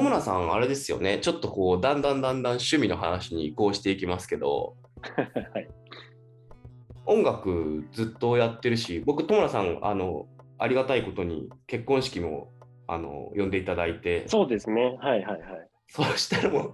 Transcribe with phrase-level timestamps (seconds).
[0.00, 4.76] 友村さん、あれですよね、ちょっとこう、だんだんだんだん趣味の話に移行していきますけど、
[5.52, 5.68] はい。
[7.04, 10.26] 音楽ずっとやってるし、僕、友村さん、あの、
[10.58, 12.52] ありがたいことに結婚式も
[12.86, 14.96] あの呼んでいただいて、そうですね。
[15.00, 15.40] はいはいはい。
[15.88, 16.72] そうしたらもう、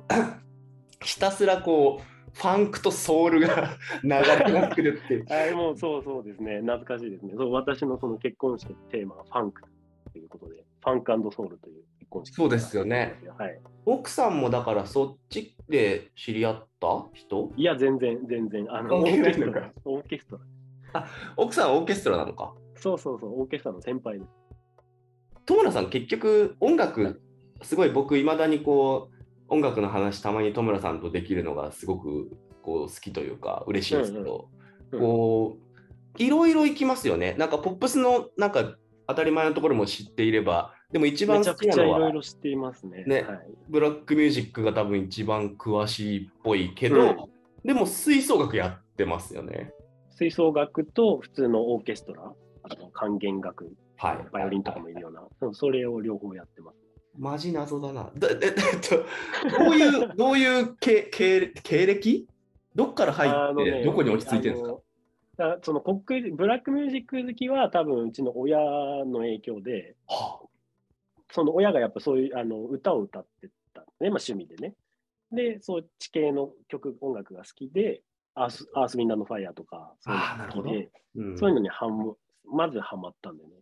[1.04, 5.26] ひたすらこう、ファンクとソウルが 流れまくるっていう。
[5.28, 6.60] あれもうそうそうですね。
[6.60, 7.32] 懐かしいですね。
[7.36, 9.62] そう私のその結婚式のテーマがファンク
[10.12, 12.34] ということで、ファンクソウルという結婚式。
[12.34, 13.20] そうですよね。
[13.38, 13.60] はい。
[13.84, 17.06] 奥さんもだからそっちで知り合った？
[17.14, 17.52] 人？
[17.56, 18.66] いや、全然、全然。
[18.68, 19.72] あの、オーケストラ。
[19.84, 20.38] オーケスト
[20.92, 21.06] ラ。
[21.36, 22.54] 奥さんはオーケストラなのか？
[22.76, 24.30] そうそうそう、オーケストラの先輩です。
[25.46, 27.22] 友村さん結局音楽
[27.62, 29.14] すごい僕いまだにこう
[29.48, 34.48] 音楽の話たまに友村さんとできるのがすごくこう好きというか嬉しいんですけど、
[34.90, 43.04] うんこういろいろ行きますよねなんかポップスのなんか当たり前のところも知っていればでも一番好きなのくちゃいろいはろ知っていますね。
[43.06, 47.16] ねはい、ブラックミュージックが多分一番詳しいっぽいけど、うん
[47.64, 49.72] でも吹奏楽やってますよね。
[50.10, 54.26] 吹奏楽と普通のオーケストラ、あと管弦楽、はい。
[54.32, 56.76] バイオリンとかもいるような、うんそれを両方やってます。
[57.18, 58.12] マジ謎だな。
[58.16, 62.28] だええっと、どういう、 どういう経経経歴？
[62.76, 64.66] どっから入って、ねどこに落ち着いてるんです
[65.38, 65.58] か？
[65.62, 70.40] その国ブラックミュージック好きは多分うちの親の影響で、は
[71.30, 74.74] その親がやっぱそういうあの歌を歌ってたね、まあ、趣味でね。
[75.32, 78.02] で、そっち系の曲、音楽が好きで、
[78.34, 83.56] アース・アース・ウィンダーのファイヤーとか、そういうのが好きで、うんそういうのにはままずハマったんだよね。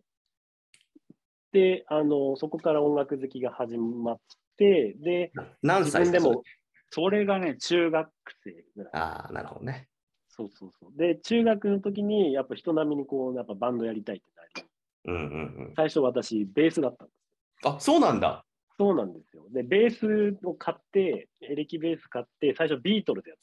[1.53, 4.19] で、あの、そこから音楽好きが始まっ
[4.57, 6.43] て、で、自何歳でも、
[6.91, 8.09] それがね、中学
[8.43, 8.93] 生ぐらい。
[8.93, 9.87] ああ、なるほどね。
[10.27, 10.97] そうそうそう。
[10.97, 14.69] で、中学の時に、やっぱ人並みにこう、やっぱバンドやりたいってなり、
[15.05, 15.73] うんうんうん。
[15.77, 17.24] 最初私、ベースだったんです。
[17.65, 18.45] あそうなんだ。
[18.77, 19.43] そうなんですよ。
[19.51, 23.37] で、ベースを買って、エレキベース買って、最初ビートルズやっ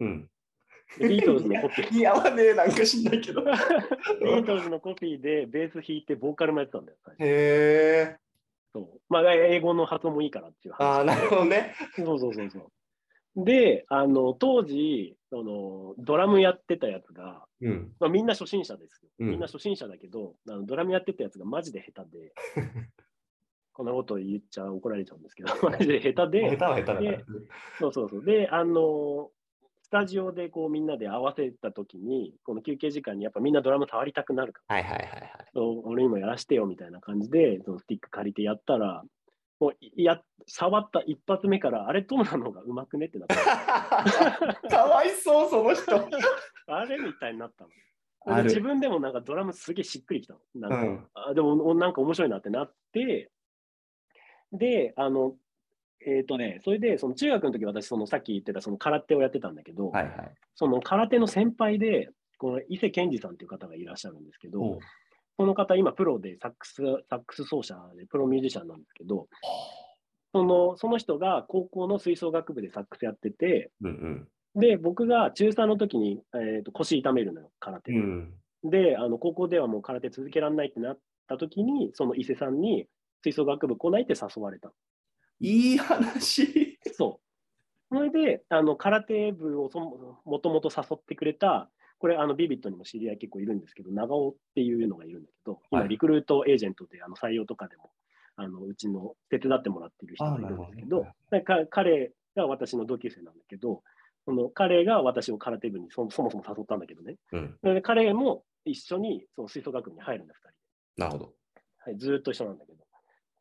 [0.00, 0.28] うん。
[1.00, 1.90] ビートルズのコピー。
[1.94, 3.40] 似合わねえ、なんか知んないけど。
[3.42, 3.44] へ
[4.22, 6.98] ビートルズのコピーでベース弾いてボーカルもやってたんだよ。
[7.04, 8.16] 最初え。
[8.72, 10.84] そうまあ、英語の発音もいいからっていう話。
[10.84, 11.74] ああ、なるほどね。
[11.94, 12.58] そうそうそうそ
[13.36, 13.44] う。
[13.44, 17.92] で、あの、当時、その、ドラムやってたやつが、うん。
[18.00, 19.10] まあ、みんな初心者ですよ。
[19.20, 22.32] うんみんな初心者だけど、あのドラムやってたやつがマジで下手で、
[23.74, 26.00] こんなこと言っちゃ怒られちゃうんですけど、 マジで？
[26.00, 27.24] 下手で、下手は下手だからで。
[27.78, 28.24] そうそうそう。
[28.24, 29.30] で、あの、
[29.82, 35.30] スタジオでこうみんなで合わせたときに、この休憩時間にやっぱみんなドラム触りたくなるから、はいはいはいはい。
[35.52, 39.04] そう俺にもやらしてよみたいな感じで、そのスティック借りてやったら、
[39.60, 43.34] もういや触った一発目から、あれ、トムなのがうまくねってなった。
[44.68, 46.08] かわいそう、その人。
[46.66, 47.70] あれみたいになったの。
[48.44, 50.40] 自分でもなんかドラムすげえしっくりきたの。
[50.54, 53.30] なんかうんあでもおなんか面白いなってなって、
[54.52, 55.34] で、あの、
[56.06, 60.34] えっ、とね、それで、その中学の時私、そのさっき言ってたその空手をやってたんだけど、はいはい。
[60.54, 64.78] その空手の先輩で、この伊勢健二さんっていう方がいらっしゃるんですけど、
[65.36, 69.28] この方、今、プロでサックスサックス奏者で、プロミュージシャンなんですけど、
[70.32, 77.98] そのその人が高校の吹奏楽部でサックスやってて、うんで、僕が中3の時に、えー、と腰痛めるのよ、空手う。
[77.98, 78.34] ん。
[78.62, 82.86] で、あの高校ではもう空手続けられないってなった時に、その伊勢さんに
[83.24, 84.70] 吹奏楽部来ないって誘われた。
[85.40, 86.78] いい話。
[86.92, 87.20] そ
[87.90, 87.94] う。
[87.96, 97.90] それで、あの空手部をそももともと誘ってくれた、これ、あのビビットにも知り合い結構いるんですけど、長尾っていうのがいるんだけど、今、はいリクルートエージェントであの採用とかでも、
[98.36, 103.82] あのうちの手伝ってもらってる人がいるんですけどどか彼が私の同級生なんだけど、
[104.26, 107.58] その彼が私を空手部にそそもそも誘ったんだけどね、うん。
[107.62, 110.54] で彼も一緒にその吹奏楽部に入るんだ、2人で。
[110.96, 111.32] なるほど。
[111.78, 112.83] はい、ずーっと一緒なんだけど。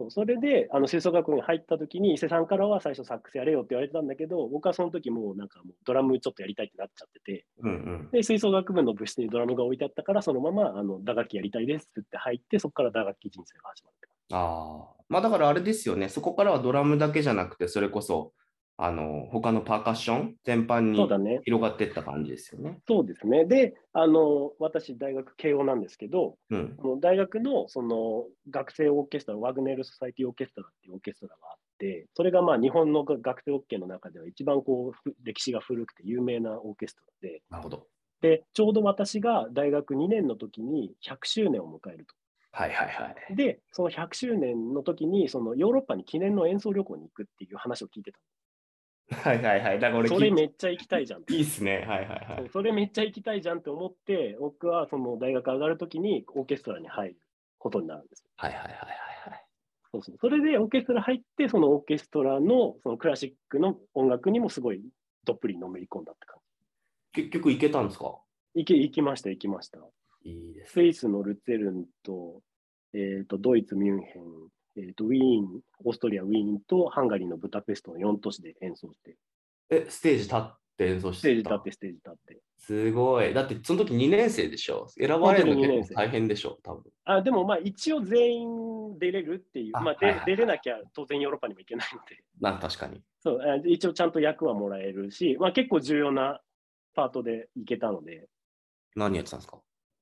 [0.03, 8.09] そうそれで、あの吹奏楽部に入った時に、伊勢さんからは最初サックスやれよって言われてたんだけど、僕はその時もうなんかもうドラムちょっとやりたいってなっちゃってて、うんうん。
[8.11, 14.07] で、吹奏楽部の部室にドラムが置いてあったから、そのままあの打楽器やりたいですって言って入って、そこから打楽器人生が始まって。
[14.31, 15.03] ああ。
[15.09, 16.09] まあだからあれですよね。
[16.09, 18.33] そこからはドラムだけじゃなくて、それこそ、
[18.77, 21.41] あの、他のパーカッション全般に。
[21.43, 22.79] 広がっていった感じですよね。
[22.87, 23.45] そうですね。
[23.45, 26.77] で、あの、私、大学慶応なんですけど、うん。
[26.99, 37.87] 大学のその学生オーケストラ、ワグネル・ソサイティ・オーケストラっていうオーケストラがあって、それがまあ日本の学生オーケの中では一番こうふ歴史が古くて有名なオーケストラで、なるほど。
[38.21, 42.15] で、ちょうど私が大学2年の時に100周年を迎えると。
[42.51, 43.35] はいはいはい。
[43.35, 48.19] で、その100周年の時に、そのヨーロッパに記念の演奏旅行に行くっていう話を聞いてた
[49.11, 49.79] はいはいはい。
[49.79, 50.15] だから俺の。
[50.15, 51.85] それめっちゃ行きたいじゃんっていいっすね。
[51.87, 52.49] はいはいはい。
[52.49, 57.17] それめっちゃ行きたいじゃんって思って、僕はその大学上がる時にオーケストラに入る
[57.59, 58.25] ことになるんです。
[58.35, 59.45] はいはいはいはいはい。
[59.91, 60.17] そうそう。
[60.17, 64.81] それでオーケストラ入って、そのオーケストラのそのクラシックの音楽にもすごい
[65.25, 66.39] どっぷりのめり込んだって感
[67.13, 68.19] 結局行けたんですか？
[68.55, 68.61] じ。
[68.61, 69.79] 行け行きました、行きました。
[70.23, 72.41] いいですスイスのルツェルンと、
[72.93, 74.23] えー、とドイツ、ミュンヘン、
[74.75, 79.17] えー、とウィーン、オーストリア、ウィーンとハンガリーのブダペストの4都市で演奏して、
[79.69, 82.41] え、ステージ立って演奏してステージ立って、ステージ立って。
[82.57, 83.33] すごい。
[83.33, 84.87] だってその時2年生でしょ？
[84.97, 86.83] 選ばれるの結構大変でしょ多分。
[87.05, 90.25] あでもまあ一応全員出れるっていう、まあであはいはいはい。
[90.27, 93.01] 出れなきゃ当然ヨーロッパにも行けないので、な確かに。
[93.19, 96.41] そうあ一応ちゃんと役はもらえるし、まあ、結構重要な
[96.95, 98.27] パートで行けたので、
[98.95, 99.59] 何やってたんですか？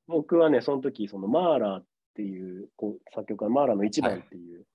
[0.08, 1.86] 僕はね、その時そのマーラーっ
[2.16, 2.70] ていう
[3.14, 4.66] 作曲家、マーラーの一番っていう、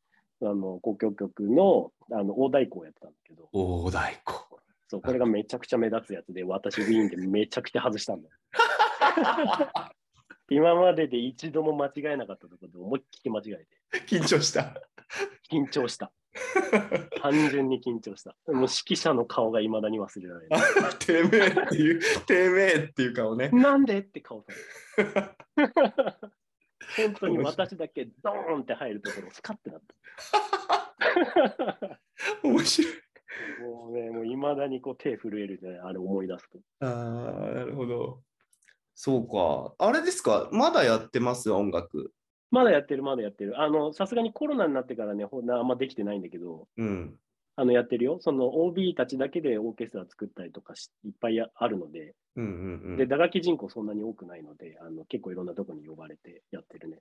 [0.42, 4.46] あの交響曲のあの大太鼓をやってたんだけど、大太鼓。
[4.88, 8.34] そうこれがめちゃくちゃ目立つやつで、 私、ウィーンでめちゃくちゃ外したんだよ。
[10.48, 13.42] 今までで一度も間違えなかったところで思いっきり間違
[13.92, 14.80] えて、緊張した。
[15.50, 16.12] 緊張した。
[17.20, 18.36] 単純に緊張した。
[18.46, 20.60] もう指揮者の顔がいまだに忘れられない。
[20.98, 23.48] てめえっていう、てめえっていう顔ね。
[23.48, 24.52] なんでって顔さ
[24.98, 25.76] れる。
[26.96, 29.94] 本当に私だけドーンって入るところ、スカッてなった。
[32.42, 32.92] 面白い。
[33.60, 36.58] もうね、もういまだにこう手震えるね、あれ思い出すと。
[36.80, 38.22] ああ、なるほど。
[38.94, 39.74] そうか。
[39.78, 40.48] あれですか？
[40.52, 41.50] まだやってます？
[41.50, 42.12] 音楽。
[42.50, 43.60] まだやってる、まだやってる。
[43.60, 47.18] あの、さすがにコロナになってからね、ほんなあんまできてないんだけど、うん。
[47.56, 48.18] あの、やってるよ。
[48.20, 52.96] その OB たちだけでオーケストラ作ったりとかしいっぱいやあるので、うんうんうん。
[52.98, 56.98] で、打楽器人口そんなに多くないので、あの結構いろんなとこに呼ばれてやってるね。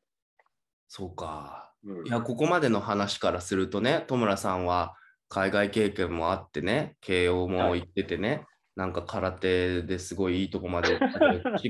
[0.88, 1.74] そうか。
[1.84, 4.96] うんいや、ここまでの話からするとね、戸村さんは
[5.28, 8.46] 海外経験もあってね、慶応も行っててね、
[8.78, 11.10] なんか空手ですごいいいとこまで行っ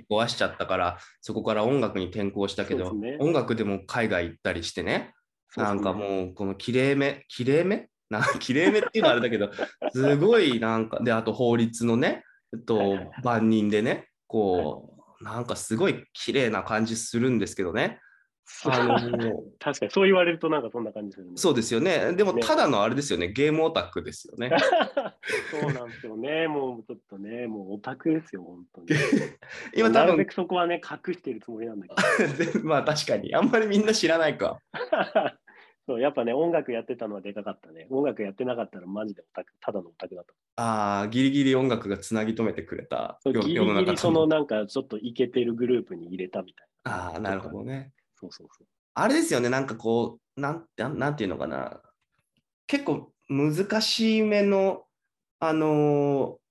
[0.09, 5.13] 壊しちゃったから、そこから音楽に転向したけど、ね音楽でも海外行ったりしてね、
[5.55, 5.95] なんかう。
[5.95, 9.51] もうこのきれいめ、きれいめなきれいめっていうのはあれだけど、
[9.91, 12.23] すごいなんか、で、あと法律のね、
[12.53, 17.99] えっと万人でね、こう、なんかすごい綺麗な感じするんですけどね。
[18.65, 18.95] あの
[19.59, 21.31] 確かにそう言われるとなんかそんな感じするね。
[21.35, 22.13] そうですよね。
[22.13, 24.51] でも、ねただのあれですよね、ゲームオタクですよね。
[25.49, 26.47] そうなんですよね。
[26.47, 28.87] もうちょっとね、もうオタクですよ、本当に。
[29.75, 34.59] 今多分なるべく、そこはね、隠してるつもりなんだけまあ確かに、あんまりみんな知らないか。
[35.87, 35.93] ど。
[35.93, 37.87] そうやっぱね、音楽やってたのはでかかったね。
[37.89, 40.33] 音楽やってなかったらマジでオタク、ただのオタクだった。
[40.61, 44.27] ああ、ギリギリ音楽がつなぎ止めてくれた世そうギリギリそのと。
[44.27, 46.91] なんかちょっとイケてるグループに入れたみたいな。
[47.11, 47.91] ああ、なるほどね。
[48.19, 48.67] そうそうそう。
[48.93, 51.81] あれですよね、なんかこう、なんなんなんていうのかな。
[52.67, 54.83] 結構難しめの、
[55.39, 56.45] あのー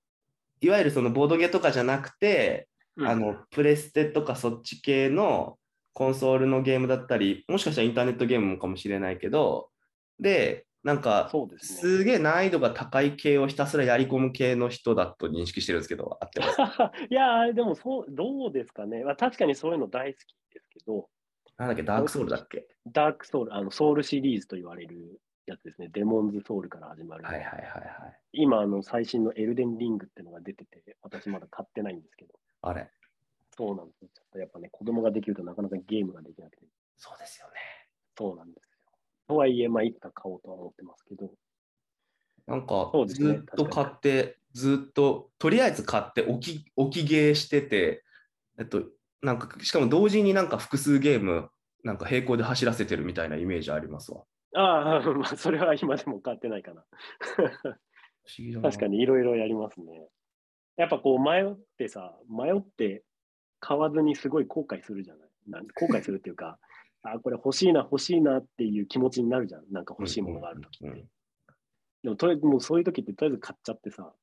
[0.61, 5.57] いわゆるそのボードゲとかじゃなくて、うんあのプレステとかそっち系の
[5.95, 9.69] コンソールのゲームだったり、もしかしたらインターネットゲームもかもしれないけど、
[10.19, 11.79] で、なんかそうですね。
[11.79, 16.61] すげえ難易度が高い系をひたすらやり込む系の人だと認識してるんですけど、合ってます？
[17.09, 19.03] いやー、でもそう、どうですかね。
[19.05, 21.09] まあ、確かにそういうの大好きですけど、
[21.57, 22.67] なんだっけ、ダークソウルだっけ？
[22.87, 25.87] ダークソウル、あのソウルシリーズと言われるやつですね。
[25.93, 27.23] デモンズソウルから始まる。
[27.23, 27.63] はいはいはいは
[28.09, 28.19] い。
[28.33, 32.89] 今、あの最新のエルデンリングっていうのが出てて、私まだ買ってないんですけど、あれ、
[33.57, 33.84] そうなん
[34.85, 36.65] 子供ができるとなかなかゲームができなくて、
[36.95, 37.53] そうですよね。
[38.15, 38.77] そうなんですよ。
[39.27, 41.31] とはいえ、まあ、いつか買おうとは思ってますけど、
[42.45, 48.03] なんかずっと買って、ずっと、とりあえず買って置き、置きゲーしてて、
[48.59, 48.83] えっと、
[49.23, 51.49] なんか、しかも同時になんか複数ゲーム、
[51.83, 54.23] なんか並行で走らせてるみたいなイメージありますわ。
[54.53, 56.85] ああ、まあ、それは今でも買ってないかな。
[57.35, 57.75] 不思
[58.37, 60.07] 議だな確かにいろいろやりますね。
[60.77, 63.03] やっぱこう迷ってさ、迷って
[63.67, 65.15] 買わずにすごい後悔するじゃ
[65.47, 65.65] ない？
[65.73, 66.59] 後悔するっていうか、
[67.01, 69.63] あこれ欲しいな、欲しいなっていう気持ちになるじゃん。
[69.71, 71.05] なんか欲しいものがあるときって。
[72.03, 74.13] でもとりあえずもうそういう時ってとりあえず買っちゃってさ、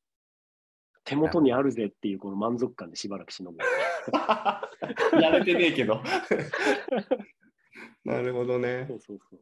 [1.05, 3.59] 手元にあるぜっていうこの満足感でしばらくしのぐ。
[5.21, 6.01] やれてねえけど。
[8.05, 8.95] なるほどねそ。
[8.95, 9.41] うそうそう。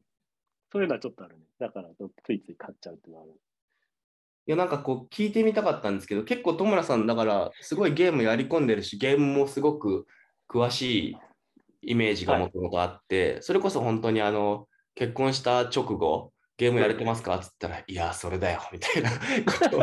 [0.73, 1.45] そういうのはちょっとあるね。
[1.59, 1.91] だから
[2.25, 3.35] ついつい買っちゃうっていうのはある。
[4.47, 10.07] いや、なんかこう聞いてみたかったんですけど、結構戸村さん、だからすごいゲームやり込んでるし、ゲームもすごく
[10.49, 11.17] 詳しい
[11.83, 17.37] イメージがもともとあって、それこそ本当にあの結婚した直後、ゲームやれてますか？
[17.37, 19.11] っつったら、いや、それだよ、みたいな
[19.51, 19.81] ことを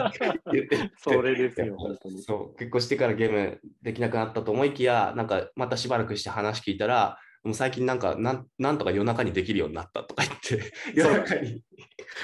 [0.53, 2.21] 言ってて それですよ、本当に。
[2.21, 11.63] そう、結婚してからゲームできなくなったと思いきや、なんかまたしばらくして話聞いたら、もう最近なんかなんなんとか夜中にできるようになったとか言って、 夜中に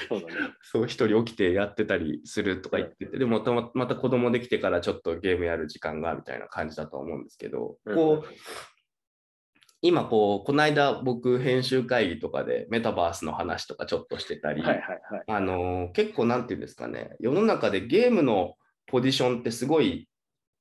[0.10, 0.34] そうだね。
[0.62, 8.34] そう一人起きてやってたりするとか言ってて、でもままた子供できてからちょっとゲームやる時間がみたいな感じだと思うんですけど、うんこう、
[9.82, 15.24] 今こう、この間僕編集会議とかでメタバースの話とかちょっとしてたり、はいはいはい。
[15.28, 18.56] あのー結構なんていうんですかね、世の中でゲームの
[18.88, 20.10] ポジションってすごい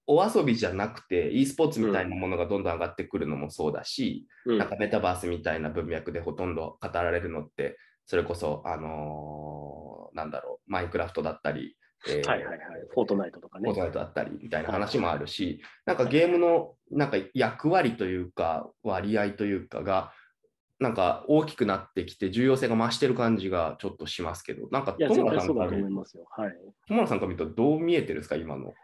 [0.06, 11.76] お遊びじゃなくて、e スポーツみたいなものがどんどん上がってくるのもそうだし、うんなんかメタバースみたいな文脈でほとんど語られるのって、それこそ、あのーなんだろう、マインクラフトだったり、
[12.08, 12.58] えーはいはいはい。
[12.92, 20.12] フォートナイトとかねフォートナイトだったりみたいな話もあるし、なんかゲームのなんか役割というか、割合というかが、
[20.80, 26.42] なんか大きくなってきて、重要性が増してる感じがちょっとしますけど、なんか友絶田さんから対そうだと。
[26.42, 26.52] はい。
[26.88, 28.74] 友田さんから見るとどう見えてるんですか、今の？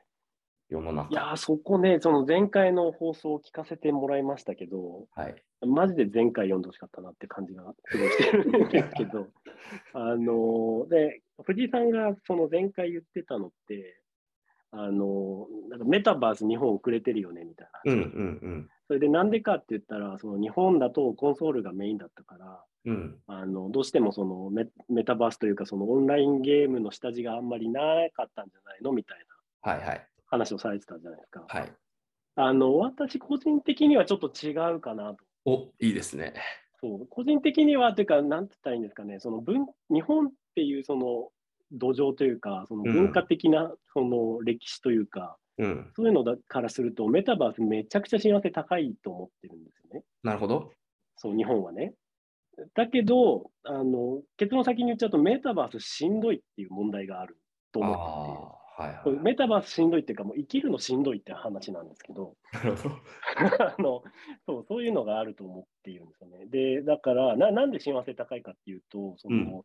[0.68, 1.08] 世の中。
[1.10, 5.42] いやー、そこね、その前回の放送を聞かせてもらいましたけど、はい。
[5.66, 9.26] マジで前回読んでほしかったなって感じがすごいしてるんですけど、
[9.94, 14.00] あのーで、藤井さんがその前回言ってたのって、
[14.70, 22.94] あのーなんかメタバース日本遅れてるよねみたいな話、うんうんそれでなんでかって言ったら、その日本だとコンソールがメインだったから、うん。
[22.94, 23.22] うん。
[23.26, 27.80] あのどうしてもそのメメタバースというか、そのオンラインゲームの下地があんまりな
[28.14, 29.18] かったんじゃないのみたい
[29.64, 30.08] なはいはい。
[30.28, 31.44] 話をされてたじゃないですか。
[31.48, 31.72] はい。
[32.36, 35.24] あの私個人的にはちょっと違うかなと。
[35.44, 36.34] おいいですね。
[36.80, 41.30] そう個人的にはというか、なんて言ったらいいんですかね、その文日本っていうその
[41.72, 45.90] 土壌というか、その文化的なその歴史というか、うん。
[45.96, 50.04] そういうのだからすると、メタバースめちゃくちゃ幸せ高いと思ってるんですよね。
[50.22, 50.72] なるほど。
[51.16, 51.94] そう、日本はね。
[52.74, 57.38] だけど、あの結論先に言っちゃうと、メタバースしんどいっていう問題がある
[57.72, 58.02] とあ思って
[58.54, 62.56] あ、はいはメタバースしんどいっていうか、もう生きるのしんどいって話なんですけど、い。
[62.56, 62.94] なるほど。
[63.76, 64.04] あの
[64.46, 66.46] そうそういうのがあると思っているんですよね。
[66.46, 69.62] で、だからな、なんで幸せ高いかっていうと、そのうん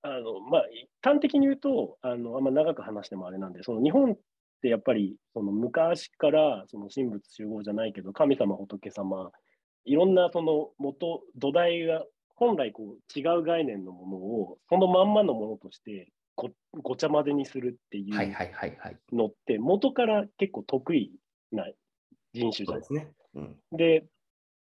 [0.00, 0.64] あのまあ、
[1.02, 4.16] 端的に言うとあの、あんま長く話してもあれなんで、その日本っ
[4.62, 9.32] てやっぱりその昔からその神仏集合じゃないけど、神様、仏様、
[9.84, 18.14] いろんなその元、土台が本来こう違う概念のものをそのまんまのものとしてごごちゃ混ぜにするっていう。
[19.12, 21.10] のって、元から結構得意
[21.50, 21.66] な
[22.32, 23.12] 人種じゃないですね。
[23.34, 23.56] うん。
[23.72, 24.06] で、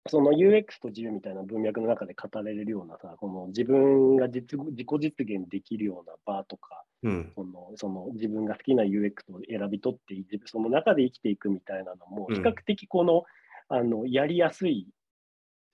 [0.10, 7.32] その UX と自由みたいな文脈の中で語られるようなさ、この自分が実自己実現できるような場とか、うん。
[7.36, 13.24] そのその自分が好きな UX を選び取って、その中で生きていくみたいなのも、うん比較的この、
[13.70, 14.90] あのやりやすい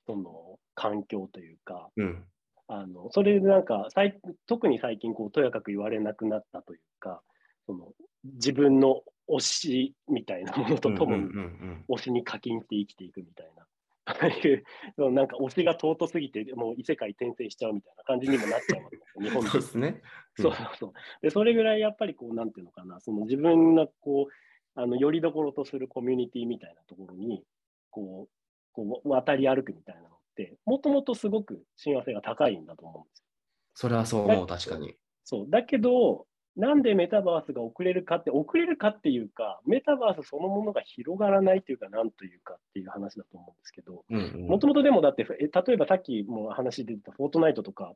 [0.05, 2.23] その環境というか、うん。
[2.67, 7.21] あのそれでなんか最特に最近こうとやかく言われなくなったというか
[7.65, 7.93] その
[8.23, 13.65] 自分の推しみたいなものとともにうんうんうん推しに課金して生きていくみたいな。
[15.11, 19.33] なんか推しが尊すぎてもう異世界転生しちゃうみたいな感じにもなっちゃうわけですよ、日うん。
[19.33, 20.01] 本でそうですね。
[20.35, 20.93] そうそうそう。
[21.21, 27.43] で、それぐらいやっぱりこう、なんていうのかな、その自分がこう、あの、よりどころとするコミュニティみたいなところに、
[27.89, 28.33] こう、
[28.71, 30.09] こう渡り歩くみたいな
[30.65, 33.25] もともとすごく親和性が高いんだと思うんですよ。
[33.73, 34.95] それはそう思う、確かに。
[35.23, 35.45] そう。
[35.49, 36.25] だけど、
[36.55, 44.03] なんでメタバースが遅れるかって、遅れるかっていうか、メタバースそのものが広がらないというか、なんというかっていう話だと思うんですけど、
[44.47, 47.93] もともとでもだって、え例えばさっきも話出てたフォートナイトとか、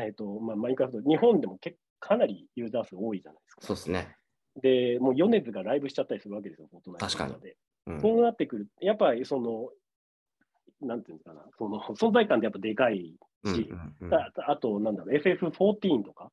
[0.00, 3.60] えっ、と、まあ、マインクラフト、日本でも結かなりユーザー数多いじゃないですか。
[3.62, 4.16] そうですね。
[4.60, 7.34] で、もう米津がライブしちゃったりするわけですよ、フォートナイト確かに。
[7.86, 9.70] うんそうなってくる、やっぱりその、
[10.82, 14.10] なんていうんですかな、その存在感ってやっぱでかいうんし、うんうん。
[14.10, 16.30] たあと、なんだろう、FF14 とか、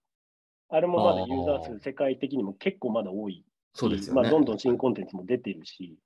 [0.70, 4.22] あれもまだユーザー数世界的にも結構まだ多いそうですよね。
[4.22, 5.98] まあ、どんどん新コンテンツも出てるし、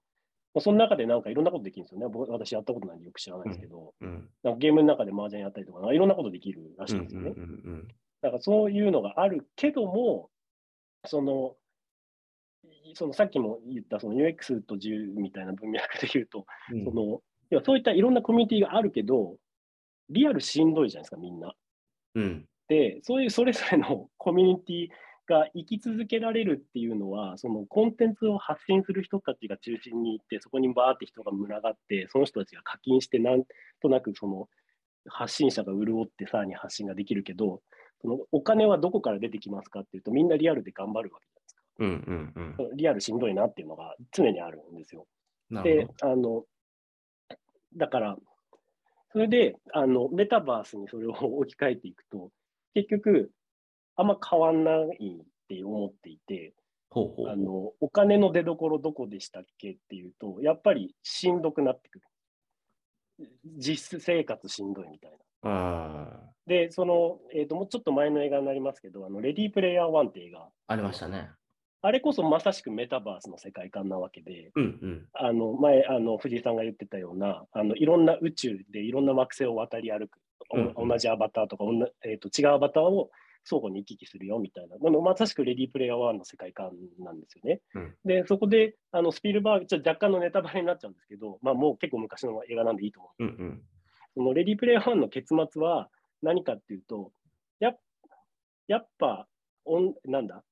[0.54, 2.00] まあ、その中でなんかいろんなことできるんですよ。
[2.00, 2.08] ね。
[2.08, 7.34] 僕私やったことないんでよく知らないですけど、うんなんかゲームの中で麻雀やったりとか、いろんなことできるらしいんですよね。
[7.36, 7.88] うんうんうん
[8.22, 10.30] だからそういうのがあるけども、
[11.06, 11.58] その、
[12.94, 16.86] そのさっきも言ったその UX と自由みたいな文脈で言うと、うん。
[16.86, 17.22] その
[17.54, 19.38] 要はそういったいろんなコミュニティがあるけど、
[20.10, 21.54] リアルしんどいじゃないですか、みんな。
[22.16, 24.88] うんで、そういうそれぞれのコミュニティ
[25.28, 33.44] が生き続けられるっていうのは、そのコンテンツを発信する人たちが中心にいて、そこにバーって人が群がって、その人たちが課金して、なん
[33.82, 34.48] となくその
[35.08, 37.62] 発信者が潤ってさらに発信ができるけど、
[38.02, 41.34] そのお金はどこから出てきますかっていうと、みんなリアルで頑張るわけじ
[41.80, 42.76] うんうんうんゃないですか。
[42.76, 45.06] リアルしんどいなっていうのが常にあるんですよ。
[45.50, 46.46] なるほで、あの、
[47.78, 48.18] だから、
[49.12, 52.32] それで、あの、メタバースにそれを置き換えていくと、
[52.74, 53.32] 結局、
[53.96, 56.54] あんま変わんないって思っていて、
[56.94, 57.06] ど。
[57.06, 62.06] ほうほうあの、お金の出所どこでしたっけっていうと、やっぱりしんどくなってくる。
[63.58, 65.18] 実生活しんどいみたいな。
[65.44, 71.30] あで、その、えっ、と、もうちょっと前の映画になりますけど、あの、レディープレイヤー1って映画、ありましたね。
[71.86, 75.06] あれこそまさしくメタバースの世界観なわけで、うんうん。
[75.14, 80.18] あの前あの藤井さんが言ってたようなあのいろんな宇宙でいろんな惑星を渡り歩く、
[80.50, 81.66] おうんうん同じアバターとか
[82.06, 83.12] えー、と違うアバターを
[83.44, 87.60] 相互に行き来するよみたいなでもまさしくレディープレイヤー1の世界観なんですよね。
[87.76, 93.62] うんでそこであのスピルバーグちょっと若干のネタバレになっちゃうんですけど、まあ、もう結構昔の映画なんでいいと思ううんうん。
[94.16, 95.90] そのレディープレイヤー1の結末は
[96.22, 97.12] 何かっていうと、
[97.60, 97.80] やっ
[98.68, 99.28] やっぱ
[99.66, 100.44] おん、なんだ、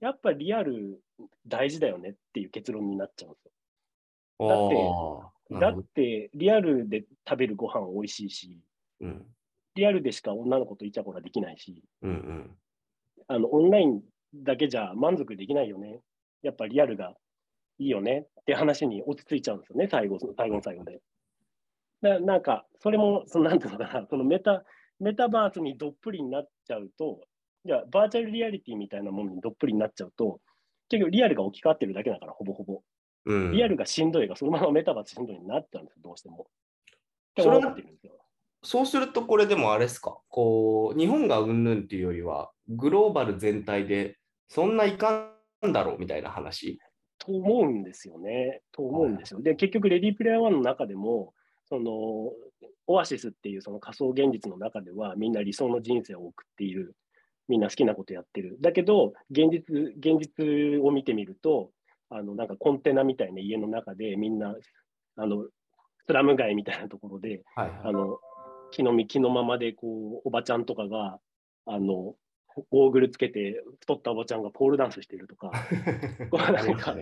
[0.00, 1.00] やっぱリアル
[1.46, 5.32] 大事だよねっていう結論になっちゃうんですよ。
[5.50, 5.76] だって。
[5.76, 8.60] だって、リアルで食べるご飯美味しいし、
[9.00, 9.26] うん
[9.76, 12.50] リアルでしか女の子とイチャコラできないし、うんうん。
[13.28, 14.00] あのオンライン
[14.34, 16.00] だけじゃ満足できないよね。
[16.42, 17.12] やっぱリアルが
[17.78, 21.00] いいよねって話に落ち着いちゃうんですよね、最後最後の最後で。
[22.00, 24.64] ななんか、それも、そのなんていうのかな、そのメタ
[24.98, 27.20] メタバースにどっぷりになっちゃうと、
[27.66, 30.40] じゃあ、バーチャルリアリティみたいなものにどっぷりになっちゃうと、
[30.88, 32.82] 結局リアルが置き換わってるだけだから、ほぼほぼ。
[33.26, 36.46] うん、リアルがしんどいが、そのままメタバースしんどいになっちゃうんですよ、どうしても。
[37.38, 38.12] それってるんですよ。
[38.62, 44.18] そうすると、これでもあれですか、こう、日本がうんぬんっていうよりは、グローバル全体で、
[44.48, 45.32] そんないか
[45.66, 46.78] んだろうみたいな話。
[47.18, 48.62] と思うんですよね。
[48.72, 49.40] と思うんですよ。
[49.40, 51.34] で、結局、レディープレイヤー1の中でも、
[51.68, 52.32] その、
[52.86, 56.94] オアシスっていうその仮想現実の中では、みんな理想の人生を送っている。
[57.48, 58.58] みんな好きなことやってる。
[58.60, 61.70] だけど、現実、現実を見てみると、
[62.10, 64.54] あの、なんかコンテナみたいな家の中で、みんな、
[65.16, 65.44] あの、
[66.06, 68.18] スラム街みたいなところで、はいあの、
[68.70, 71.18] 気の身気のままで、こう、おばちゃんとかが、
[71.66, 72.14] あの、
[72.70, 75.50] ゴーグルつけて、太ったおばちゃんがポールダンスしてるとか、
[76.30, 76.96] こうなんか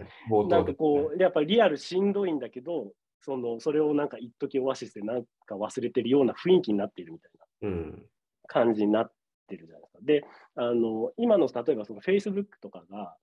[0.49, 2.93] なんかこう、やっぱりリアルしんどいんだけど、
[3.25, 7.31] そのそれをなんか一時オアシスでなんか忘れてるような雰囲気になっているみたい
[7.71, 7.99] な
[8.47, 9.13] 感じになっ
[9.49, 13.17] てるじゃないであの今の例えばその Facebook とかが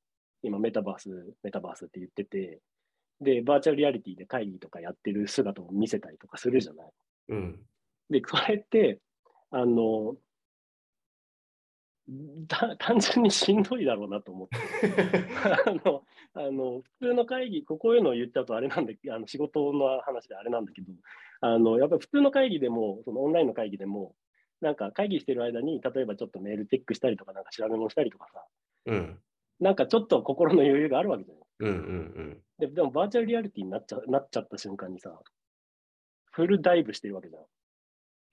[0.44, 1.10] 今メタバース、
[1.44, 2.62] メタバースって言ってて、
[3.20, 6.92] で、バーチャルリアリティで会議とかやってる姿を見せたりとかするじゃない？
[7.30, 7.60] うん、
[8.10, 9.00] で、それって、
[9.52, 10.16] あの、
[12.48, 14.58] た単純にしんどいだろうなと思って。
[15.70, 16.04] あの、
[16.34, 20.92] あの、普通の会議、ここいうのを言っちゃうとあれなんで、あの仕事の話であれなんだけど、
[21.42, 24.16] あの、やっぱり普通の会議でも、そのオンラインの会議でも、
[24.62, 28.46] なんか会議してる間に、例えばちょっとメールチェックしたりとか、なんか調べ物したりとかさ、
[28.86, 29.20] うん、
[29.60, 31.44] なんかちょっと心の余裕があるわけじゃない。
[31.60, 35.20] うん、うん、ででも、バーチャルリアリティになっちゃなっちゃった瞬間にさ、
[36.32, 37.44] フルダイブしてるわけじゃん。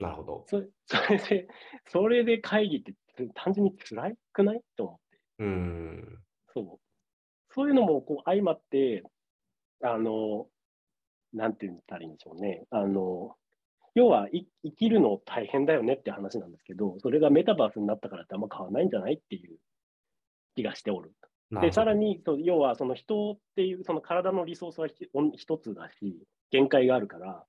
[0.01, 0.45] なるほど。
[0.47, 1.49] そそれで、
[1.87, 2.95] それで会議って
[3.35, 5.21] 単純に辛くないと思って。
[5.41, 6.19] うん、
[6.55, 6.79] そう。
[7.55, 9.03] そういうのもこう相まって、
[9.83, 10.47] あの、
[11.33, 12.65] なんて言ったらいいんでしょうね。
[12.71, 13.37] あの、
[13.95, 19.57] 要はい生きるの大変だよねって話なんですけど、それがメタバースになったからってあんま変わらないんじゃないっていう
[20.55, 21.13] 気がしておる。
[21.51, 27.45] で、さらに、要はその人っていう、その体のリソースはひ一つだし、限界があるから、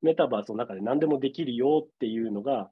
[0.00, 2.70] メタバースの中で何でもできるよっていうのが、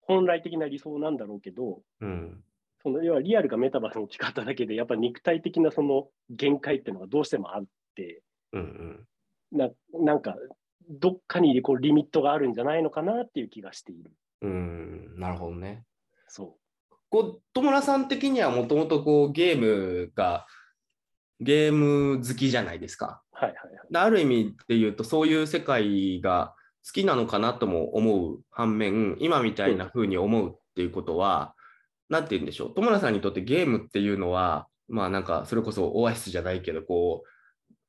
[0.00, 2.42] 本来的な理想なんだろうけど、うん、
[2.82, 9.06] その要はリアルがメタバースに置き換わっただけで、やっぱり肉体的なその限界っていうのがどうしてもあって、うん、
[9.52, 10.34] ななんか、
[10.90, 14.10] どっかにこうリミットがあるんじゃないのかなっていう気がしている。
[14.42, 15.84] うん、なるほどね。
[16.28, 16.56] そ
[17.12, 20.46] こう、友村さん的にはもともとこうゲームが、
[21.40, 23.22] ゲーム好きじゃないですか。
[23.32, 23.36] う。
[23.36, 23.92] はいはいはい。
[23.92, 26.54] である意味で言うと、そういう世界が
[26.86, 31.54] 好きなのかなとも思う反面、今みたいな風に思うっていうことは、
[32.08, 37.28] なんて言うんでしょう、友村さんにとってゲームっていうのは、まあなんか、それこそオアシスじゃないけど、こう、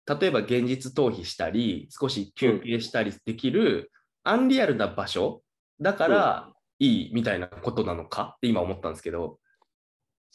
[0.06, 3.92] 例えば現実逃避したり、少し休憩したりできる、
[4.24, 5.44] アンリアルな場所
[5.80, 8.34] だからいいみたいなことなのか？
[8.38, 9.40] って今思ったんですけど。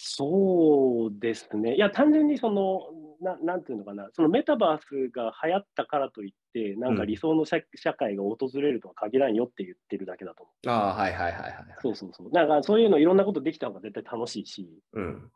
[0.00, 1.74] そうですね。
[1.74, 2.82] いや、単純にその、
[3.20, 10.70] ななんていうのかな、そのメタバースが流行ったからといって、なんか理想の社,、社会が訪れるとは限らんよって言ってるだけだと思う。
[10.70, 11.54] ああ、はいはいはいはい。
[11.82, 12.30] そうそうそう。
[12.30, 15.30] なんかそういうのいろんなことできた方が絶対楽しいし、うん。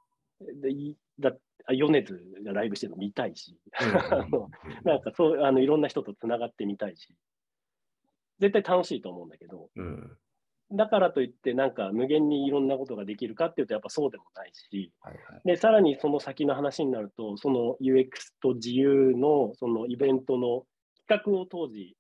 [0.61, 1.33] でいだ
[1.67, 3.57] あ米津がライブしてるの見たいし、
[4.85, 7.15] なんかそうあのいろんな人とつながってみたいし、
[8.41, 10.17] 絶対楽しいと思うんだけど、うん。
[10.73, 15.43] だからといって、なんか無限にいろんなことができるかっていうと、やっぱそうでもないし、はいはい。
[15.45, 18.09] で、さらにその先の話になると、その UX
[18.43, 20.65] と自由のそのイベントの
[21.07, 21.97] 企画を当時、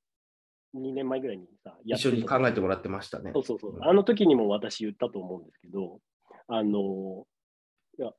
[0.74, 3.30] 2年前ぐらいにさ、や一緒に考えてもららってましたね。
[3.34, 3.78] そうそうそうう。
[3.78, 6.00] んあの時にも私言ったと思うんですけど、
[6.48, 7.26] あの、
[7.98, 8.14] いや、お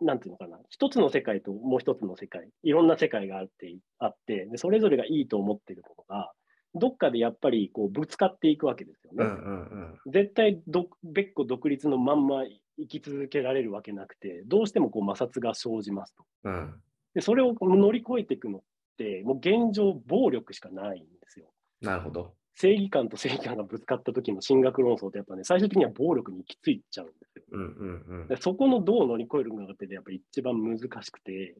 [0.00, 6.32] なんていうのかな、一つの世界ともう一つの世界、いろんな世界があって、あってでそれぞれがいいと思ってるものが、
[6.74, 9.24] どっかでやっぱりこうぶつかっていくわけですよね。
[9.24, 12.44] うんうん絶対ど別個独立のまんま
[12.78, 16.24] 生き続けられるわけなくて、どうしてもこう摩擦が生じますと。
[16.44, 16.52] うん。
[16.52, 16.82] うん。
[17.14, 18.62] で、それを乗り越えていくのっ
[18.96, 21.52] て、もう現状暴力しかないんですよ。
[21.80, 22.39] なるほど。
[22.54, 27.44] 正義感と正義感がぶつかった時の進学論争ってやっぱね、最終的には暴力に行き着いちゃうんですよ。
[27.52, 28.36] うんうんうんで。
[28.36, 31.56] そこのどう乗り越えるのかってやっぱり一番難しくて、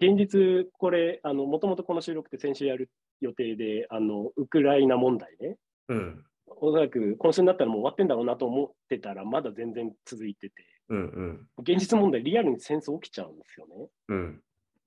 [0.00, 2.90] 現実、これ、あの、もともとこの収録って先週やる
[3.20, 5.56] 予定で、あの、ウクライナ問題ね、
[5.88, 10.54] うんおそらく今週になったらもう終わってんだろうなと思ってたら、まだ全然続いてて、
[10.88, 13.88] うんうん現実問題、リアルに戦争起きちゃうんですよね。
[14.08, 14.40] うん。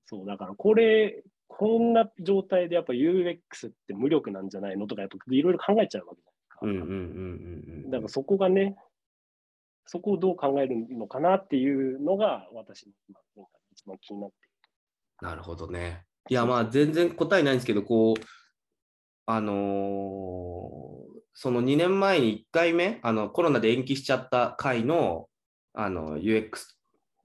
[0.05, 7.91] そう、だからこれ、こんな状態でやっぱ UX って無力なんじゃないのとか、やっぱいろいろ考えちゃうわけじゃないですか。
[7.91, 8.77] だからそこがね、
[9.85, 13.19] そこをどう考えるのかなっていうのが私の今
[13.73, 15.27] 一番気になっている。
[15.27, 16.05] なるほどね。
[16.29, 18.23] いや、まあ、全然答えないんですけど、こう、
[19.25, 20.79] あのー
[21.41, 25.29] その2年前に1回目、あのコロナで延期しちゃった回の
[25.73, 26.49] あの UX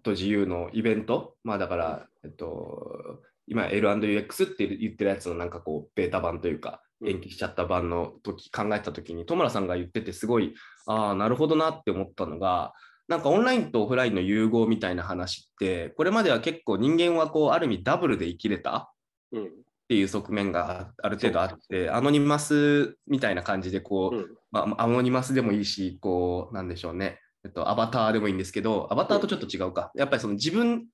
[0.04, 10.54] と自由のイベント、まあだから、えっと、今 L&UX って言ってるやつのなんかこう、ベータ版というか、うん延期しちゃった版の時考えた時に、戸村さんが言ってて、すごい、
[10.87, 12.72] ああ、なるほどなって思ったのが、
[13.09, 18.92] なんかオンラインとオフラインの融合みたいな話って、これまでは結構人間はこう、ある意味ダブルで生きれた
[19.33, 19.44] うん。
[19.44, 24.26] っていう側面がある程度あって、アノニマスみたいな感じでこう、うん。
[24.50, 29.90] まあ、アノニマスでもいいし、こう、なんでしょうね、えっと、アバターでもいいんですけど、アバターとちょっと違うか。
[29.94, 30.87] やっぱりその自分、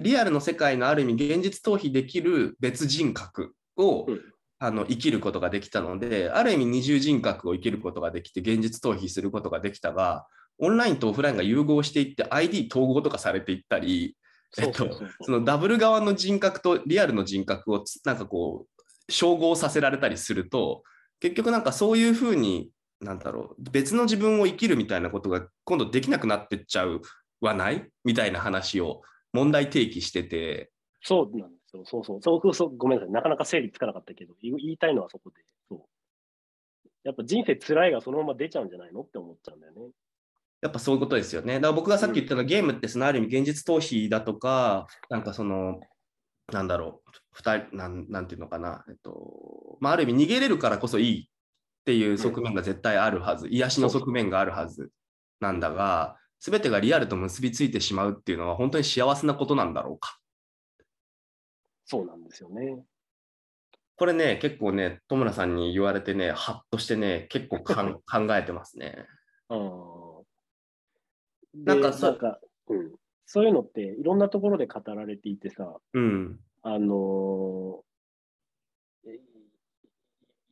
[0.00, 4.20] リアルの世界のある意味現実逃避できる別人格を、うん。
[4.60, 10.26] あの生きることができたので、ある意味二重人格を生きることができて、現実逃避することができたが、
[10.58, 14.16] オンラインとオフラインが融合していって、ID 統合とかされていったり、
[14.56, 14.88] えっと
[15.22, 20.84] そのダブル側の人格とリアルの人格をつなんかこう照合させられたりすると
[21.20, 27.02] 結局なんかそういうふうになんだろう別の自分を生きるみたいなことが今度できなくなってっちゃう
[27.40, 27.88] はない？
[28.04, 29.02] みたいな話を
[29.34, 30.70] 問題提起してて
[31.04, 31.84] そうなんですよ。
[31.84, 32.22] そうそう。
[32.22, 33.12] そうそうごめんなさい。
[33.12, 35.36] なかなか整理つかなかったけど、言いたいのはそこで。
[35.68, 36.88] そう。
[37.04, 39.80] やっぱ人生辛いがそのまま出ちゃうんじゃないのって思っちゃうんだよね。
[40.62, 41.56] やっぱそういうことですよね。
[41.56, 45.80] だから僕がさっき言ったのは、ゲームってそのある意味現実逃避だとか、なんかその、
[46.50, 51.28] なんだろう、二人、なんなんていうのかな、えっと、まあ、ある意味逃げれるからこそいいっ
[51.84, 54.90] ていう側面が絶対あるはず、癒しの側面があるはず
[55.40, 60.20] なんだが、すべてがリアルと結びついてしまうっていうのは本当に幸せなことなんだろうか。
[61.86, 62.84] そうなんですよね。
[63.96, 69.06] これね、結構ね、戸村さんに言われてね、ハッとしてね、結構かん 考えてますね。
[69.48, 70.26] うん。
[71.64, 72.94] なんかそでなんか、うん。
[73.24, 76.38] そういうのっていろんなところで語られていてさ、うん。
[76.60, 79.20] あのーえ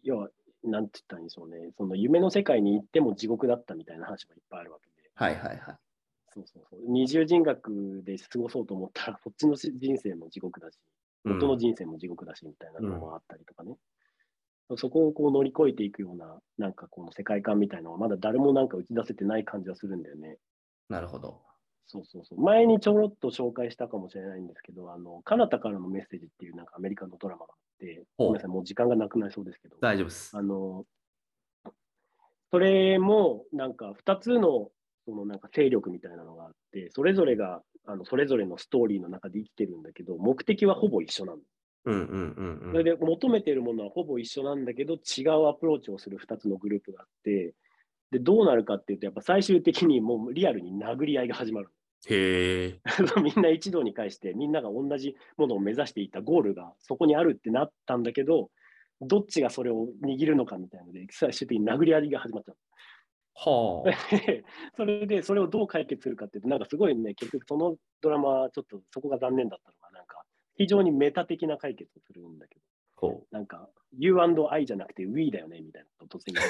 [0.05, 0.31] 要は、
[0.65, 1.71] なんて言ったらいいんでしょうね。
[1.77, 4.92] その夢の世界に行っても地獄だったみたいな話がいっぱいあるわけで。
[5.15, 5.79] はいはいはい。
[6.35, 6.81] そうそうそう。
[6.89, 10.79] 二重人格で過ごそうと思ったら、そっちのし人生も地獄だし、
[11.25, 13.77] うん元の人生も地獄だしみたいなのもあったりとかね。
[14.77, 20.39] そこをこう乗り越えていくような、なんかこの世界観みたいなのは、まだ誰もなんか打ち出せてない感じはするんだよね。
[20.89, 21.43] なるほど。
[21.87, 22.41] そうそうそう。
[22.41, 30.37] 前にちょろっと紹介したかもしれないんですけど、あの、カナタからのメッセージっていうなんかアメリカのドラマがあって、ごめんなさい、もう時間がなくなりそうですけど、大丈夫です。
[30.37, 30.87] あの、
[32.51, 34.71] それもなんか2つの
[35.05, 41.39] そのなんか勢力みたいなのがあって、それぞれがあのそれぞれのストーリーの中で生きてるんだけど、目的はほぼ一緒なの。
[41.85, 42.73] うんうんうんうん。
[42.73, 47.55] それで求めてるものはほぼ一緒なんだけど、違うアプローチをする2つのグループがあって、
[48.13, 51.71] で、どうなるかっていうと、やっぱ最終的にもうリアルに殴り合いが始まる。
[52.09, 52.81] へえ。
[53.23, 58.51] みんな一堂に会して、みんなが同じものを目指していたゴールがそこにあるってなったんだけど、
[59.01, 62.57] どっちがそれを握るのかみたいなので、最終的に殴り合いが始まっちゃう。
[63.35, 64.17] はあ。
[64.17, 64.45] で
[64.77, 70.23] それで、それをどう解決するかってなんかすごいね、結局そのドラマはちょっとそこが残念だったのが、なんか
[70.57, 72.61] 非常にメタ的な解決をするんだけど、
[72.97, 73.69] ほなんか
[73.99, 76.43] You&I じゃなくて We だよねみたいなこと突然。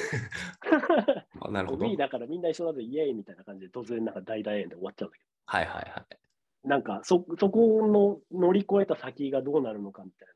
[1.40, 1.87] あなるほど。
[1.87, 6.18] We だからみんな一緒だぜ、イエーイみたいな感じで突然なんか大大円で終わっちゃうんだけはいはいはい。
[6.64, 10.35] ど、なんかそそこの乗り越えた先がどうなるのかみたいな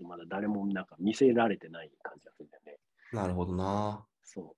[0.00, 2.78] まだ誰もなんか見せられてない感じがするんだよね。
[3.12, 4.06] なるほどな。
[4.22, 4.57] そう。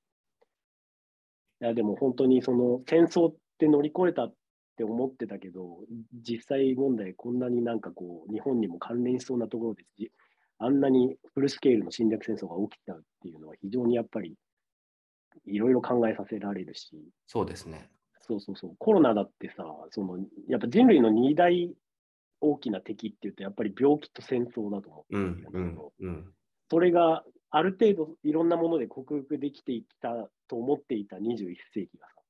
[1.61, 4.35] いや、でも本当にその戦争って乗り越えたっ
[4.77, 5.81] て思ってたけど、
[6.27, 10.11] 実際問題こんなになんかこう、日本にも関連しそうなところで、じ
[10.59, 14.35] あんなにフルスケールの侵略戦争が起きたっていうのは非常にやっぱり
[15.47, 16.91] いろいろ考えさせられるし、
[17.27, 17.91] そうですね。
[18.21, 20.19] そうそうそう、コロナだってさ、その
[20.49, 21.73] やっぱ人類の二大
[22.41, 26.35] 大きな敵っていうと、やっぱり病気と戦争だと思ってうんるんだけど、うんうん。
[26.71, 32.23] それがある程度いろんなもので克服できてきたと思っていた21世紀がさ、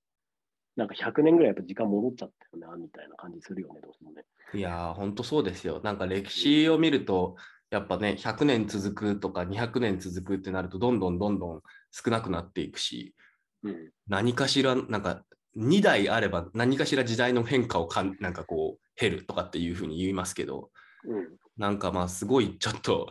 [0.76, 4.24] なんか100年ぐらいやっぱ時間戻っちゃったよな、みたいな感じするよね、どうしてもね。
[4.54, 5.80] いやー、ほんとそうですよ。
[5.84, 7.36] なんか歴史を見ると、
[7.70, 13.14] やっぱね、100年続くとか200年続くってなると、どんどんどんどん少なくなっていくし、
[13.62, 13.90] うん。
[14.08, 15.24] 何かしら、なんか
[15.56, 20.70] 2代あれば何かしら時代の変化をかんなんかこう、減るとかっていうふうに言いますけど、
[21.04, 21.36] うん。
[21.56, 23.10] なんかまあすごいちょっと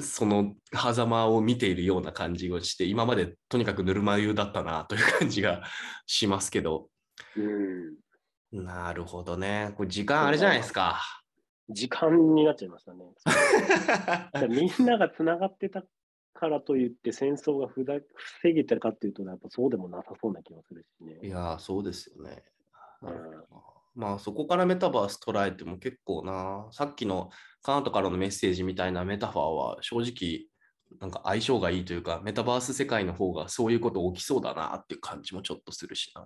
[0.00, 5.62] その狭間を見ているような感じをして今までとにかくぬるま湯だったなという感じが
[6.06, 6.88] しますけど。
[7.36, 8.64] うん。
[8.64, 9.74] なるほどね。
[9.76, 11.00] これ時間あれじゃないですか。
[11.68, 13.04] 時間になっちゃいましたね。
[14.48, 15.82] みんながつながってた
[16.34, 21.18] からといって戦争がふだ防げてるかっていうと、やっぱそうでもなさそうな気がするしね。
[21.22, 22.42] いやーそうですよね。
[23.02, 23.08] うん。
[23.08, 23.56] なるほど。
[23.56, 26.66] なまあそこからメタバース捉えても結構な。
[26.72, 27.30] さっきの
[27.64, 30.46] カナトからのメッセージみたいなメタファーは正直
[31.00, 36.22] なんか相性がいいというかメタバース世界の方がそういうこと起きそうだなっていう感じもちょっとするしな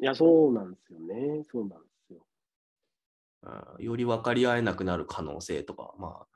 [0.00, 1.42] いや、そうなんですよね。
[1.50, 2.26] そうなんですよ。
[3.78, 6.26] うんより分かり合えなくなる可能性とか、ま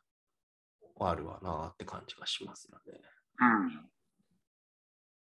[0.98, 3.00] あ、あるわなって感じがしますので。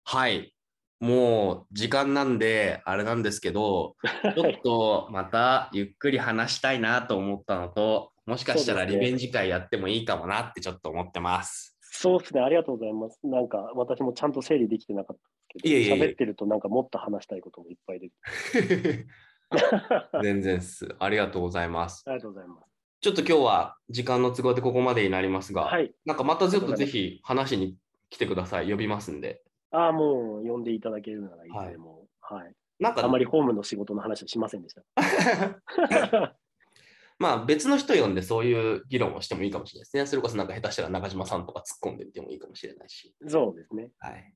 [0.04, 0.54] はい。
[1.00, 3.96] もう時間なんで、あれなんですけど、
[4.34, 11.76] ちょっとまたゆっくり話したいなと思ったのと、もしかしたらリベンジ会やってもいいかもなってちょっと思ってます。
[11.80, 12.40] そうですね。
[12.40, 13.18] ありがとうございます。
[13.24, 15.16] なんか私もちゃんと整理できてなかっ
[15.52, 19.06] たですけど、喋ってるとなんかもっと話したいこともいっぱい出て。
[20.22, 20.94] 全然っす。
[20.98, 22.02] ありがとうございます。
[22.06, 22.72] ありがとうございます。
[23.00, 25.92] ちょっと今日は時間の都合でここまでになりますが、はい。
[26.04, 27.76] なんかまたちょっとぜひ話に
[28.10, 28.70] 来てください。
[28.70, 29.42] 呼びますんで。
[29.70, 32.54] ああ、もう呼んでいただけるならいいでも、はい。
[32.78, 34.82] なんかあまりホームの仕事の話はしませんでした。
[37.22, 40.06] まあ別の人呼んでそういう議論をしてもいいかもしれないですね。
[40.06, 43.14] それこそなんか下手したら中島さんとか突っ込んでみてもいいかもしれないし。
[43.28, 43.90] そうですね。
[43.98, 44.34] はい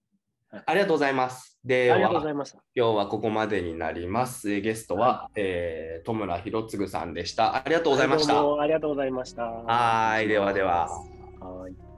[0.48, 0.62] はい。
[0.64, 1.58] ありがとうございます。
[1.64, 1.98] では。
[1.98, 2.22] 今
[2.72, 4.60] 日はここまでになります。
[4.60, 7.56] ゲストは、えー、戸村博次さんでした。
[7.56, 8.34] ありがとうございました。
[8.34, 9.42] どうもありがとうございました。
[9.42, 10.88] はーいではでは
[11.40, 11.95] はーい。